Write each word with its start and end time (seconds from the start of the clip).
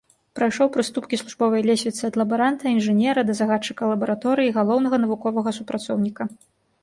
Прайшоў 0.37 0.69
прыступкі 0.77 1.19
службовай 1.21 1.61
лесвіцы 1.69 2.01
ад 2.09 2.15
лабаранта, 2.21 2.63
інжынера 2.77 3.25
да 3.29 3.33
загадчыка 3.39 3.89
лабараторыі 3.91 4.49
і 4.53 4.55
галоўнага 4.59 4.97
навуковага 5.03 5.49
супрацоўніка. 5.61 6.23